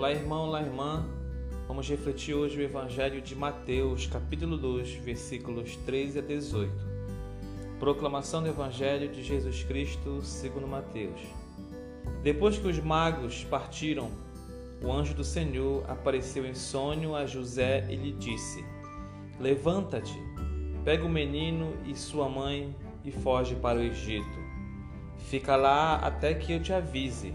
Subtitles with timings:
[0.00, 1.04] Olá, irmão, olá, irmã.
[1.68, 6.72] Vamos refletir hoje o Evangelho de Mateus, capítulo 2, versículos 13 a 18.
[7.78, 11.20] Proclamação do Evangelho de Jesus Cristo segundo Mateus.
[12.22, 14.10] Depois que os magos partiram,
[14.82, 18.64] o anjo do Senhor apareceu em sonho a José e lhe disse:
[19.38, 20.18] Levanta-te,
[20.82, 24.38] pega o menino e sua mãe e foge para o Egito.
[25.28, 27.34] Fica lá até que eu te avise,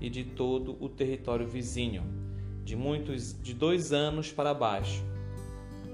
[0.00, 2.02] e de todo o território vizinho,
[2.64, 5.02] de muitos de dois anos para baixo,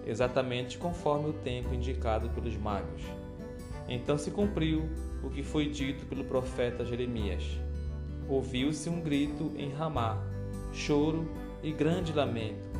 [0.06, 3.02] exatamente conforme o tempo indicado pelos magos.
[3.88, 4.88] Então se cumpriu
[5.22, 7.44] o que foi dito pelo profeta Jeremias.
[8.28, 10.22] Ouviu-se um grito em Ramá,
[10.72, 11.28] choro
[11.62, 12.76] e grande lamento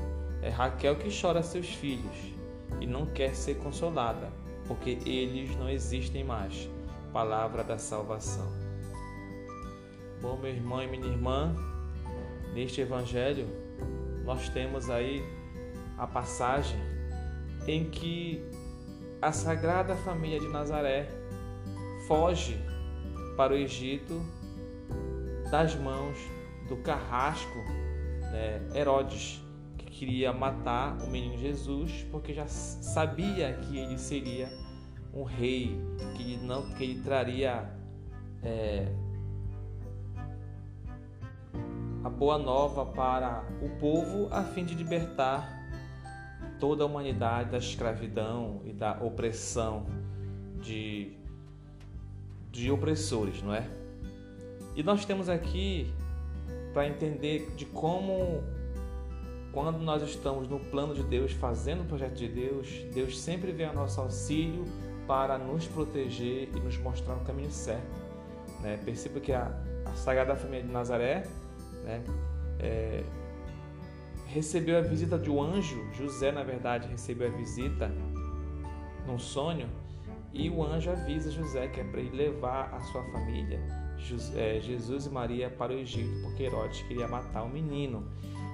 [0.46, 2.33] é Raquel que chora seus filhos
[2.80, 4.30] e não quer ser consolada,
[4.68, 6.68] porque eles não existem mais.
[7.12, 8.66] Palavra da salvação.
[10.27, 11.55] Bom, meu irmão e minha irmã,
[12.52, 13.46] neste evangelho
[14.24, 15.22] nós temos aí
[15.96, 16.80] a passagem
[17.68, 18.44] em que
[19.22, 21.08] a Sagrada Família de Nazaré
[22.08, 22.58] foge
[23.36, 24.20] para o Egito
[25.48, 26.18] das mãos
[26.68, 27.58] do carrasco
[28.33, 29.40] né, Herodes
[29.77, 34.48] queria matar o menino Jesus porque já sabia que ele seria
[35.14, 35.80] um rei,
[36.16, 37.70] que ele, não, que ele traria
[38.42, 38.92] é,
[42.06, 45.66] a boa nova para o povo a fim de libertar
[46.60, 49.84] toda a humanidade da escravidão e da opressão
[50.62, 51.16] de,
[52.52, 53.68] de opressores, não é?
[54.77, 55.92] E nós temos aqui
[56.72, 58.45] para entender de como
[59.50, 63.66] quando nós estamos no plano de Deus, fazendo o projeto de Deus, Deus sempre vem
[63.66, 64.64] ao nosso auxílio
[65.08, 67.90] para nos proteger e nos mostrar o caminho certo.
[68.61, 68.78] Né?
[68.84, 69.50] Perceba que a,
[69.84, 71.24] a Sagrada Família de Nazaré
[71.86, 72.05] né,
[72.58, 73.02] é,
[74.27, 77.91] recebeu a visita de um anjo, José, na verdade, recebeu a visita
[79.07, 79.69] num sonho,
[80.35, 83.61] e o anjo avisa José que é para ele levar a sua família,
[84.35, 88.07] é, Jesus e Maria, para o Egito, porque Herodes queria matar o menino.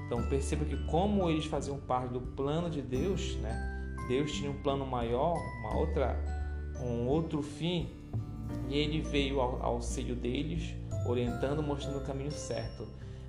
[0.06, 3.97] Então perceba que como eles faziam parte do plano de Deus, né?
[4.09, 6.16] Deus tinha um plano maior, uma outra,
[6.81, 7.91] um outro fim,
[8.69, 10.75] e ele veio ao auxílio deles,
[11.06, 12.87] orientando, mostrando o caminho certo.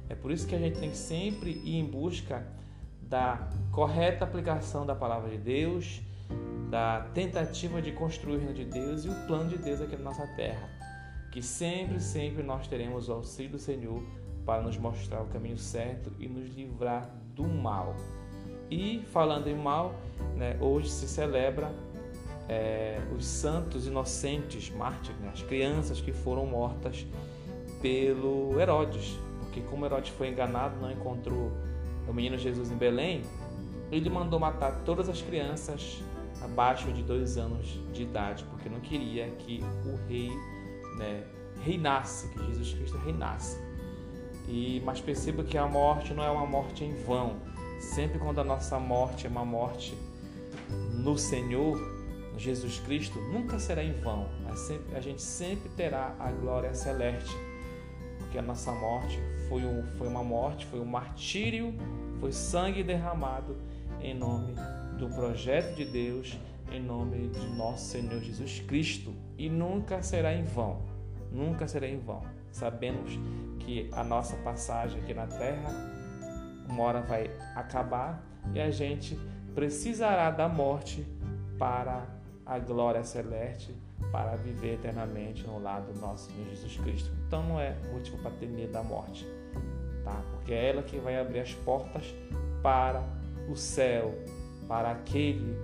[0.10, 2.46] É por isso que a gente tem que sempre ir em busca
[3.02, 6.02] da correta aplicação da palavra de Deus,
[6.70, 10.06] da tentativa de construir o reino de Deus e o plano de Deus aqui na
[10.06, 10.70] nossa terra.
[11.32, 14.04] Que sempre, sempre nós teremos o auxílio do Senhor
[14.46, 17.96] para nos mostrar o caminho certo e nos livrar do mal.
[18.70, 19.94] E falando em mal,
[20.36, 21.72] né, hoje se celebra
[22.50, 27.06] é, os santos inocentes mártires, né, as crianças que foram mortas
[27.82, 29.18] pelo Herodes,
[29.54, 31.52] porque como Herodes foi enganado, não encontrou
[32.08, 33.22] o menino Jesus em Belém,
[33.92, 36.04] ele mandou matar todas as crianças
[36.42, 40.32] abaixo de dois anos de idade, porque não queria que o rei
[40.98, 41.24] né,
[41.62, 43.60] reinasse, que Jesus Cristo reinasse.
[44.48, 47.36] E mas perceba que a morte não é uma morte em vão.
[47.80, 49.96] Sempre quando a nossa morte é uma morte
[50.96, 51.78] no Senhor,
[52.38, 54.28] Jesus Cristo, nunca será em vão.
[54.96, 57.36] A gente sempre terá a glória celeste,
[58.34, 61.72] porque a nossa morte foi, um, foi uma morte, foi um martírio,
[62.20, 63.56] foi sangue derramado
[64.02, 64.56] em nome
[64.98, 66.36] do projeto de Deus,
[66.72, 70.82] em nome de nosso Senhor Jesus Cristo, e nunca será em vão.
[71.32, 72.24] Nunca será em vão.
[72.52, 73.20] Sabemos
[73.60, 75.70] que a nossa passagem aqui na Terra
[76.68, 79.16] uma hora vai acabar e a gente
[79.54, 81.06] precisará da morte
[81.60, 82.08] para
[82.46, 83.74] a glória celeste,
[84.12, 87.12] para viver eternamente no lado do nosso Senhor Jesus Cristo.
[87.28, 89.26] Então não é motivo para ter medo da morte,
[90.04, 90.22] tá?
[90.32, 92.14] Porque é ela que vai abrir as portas
[92.62, 93.04] para
[93.50, 94.14] o céu,
[94.68, 95.56] para aquele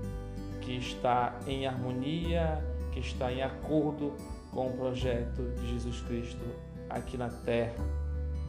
[0.62, 4.14] que está em harmonia, que está em acordo
[4.52, 6.44] com o projeto de Jesus Cristo
[6.90, 7.84] aqui na terra.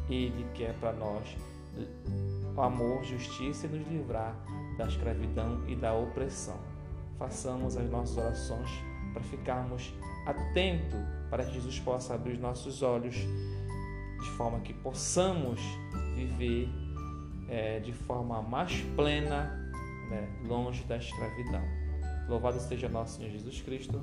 [0.08, 1.36] Ele quer para nós
[2.56, 4.34] o amor, justiça e nos livrar
[4.76, 6.58] da escravidão e da opressão.
[7.20, 8.70] Façamos as nossas orações
[9.12, 9.92] para ficarmos
[10.24, 15.60] atentos para que Jesus possa abrir os nossos olhos de forma que possamos
[16.14, 16.66] viver
[17.46, 19.70] é, de forma mais plena,
[20.08, 21.62] né, longe da escravidão.
[22.26, 24.00] Louvado seja nosso Senhor Jesus Cristo.